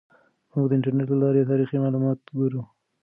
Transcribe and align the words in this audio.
موږ 0.51 0.65
د 0.67 0.71
انټرنیټ 0.77 1.07
له 1.11 1.17
لارې 1.21 1.49
تاریخي 1.51 1.77
معلومات 1.83 2.19
ګورو. 2.37 2.61